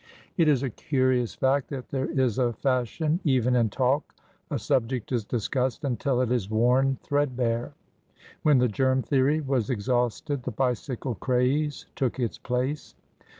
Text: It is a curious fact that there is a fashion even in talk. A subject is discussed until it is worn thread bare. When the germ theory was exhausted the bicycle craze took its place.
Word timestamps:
It 0.35 0.47
is 0.47 0.63
a 0.63 0.71
curious 0.71 1.35
fact 1.35 1.69
that 1.69 1.89
there 1.89 2.09
is 2.09 2.39
a 2.39 2.53
fashion 2.53 3.19
even 3.23 3.55
in 3.55 3.69
talk. 3.69 4.15
A 4.49 4.57
subject 4.57 5.11
is 5.11 5.23
discussed 5.23 5.83
until 5.83 6.21
it 6.21 6.31
is 6.31 6.49
worn 6.49 6.97
thread 7.03 7.37
bare. 7.37 7.75
When 8.41 8.57
the 8.57 8.67
germ 8.67 9.03
theory 9.03 9.41
was 9.41 9.69
exhausted 9.69 10.41
the 10.41 10.49
bicycle 10.51 11.13
craze 11.13 11.85
took 11.95 12.19
its 12.19 12.39
place. 12.39 12.95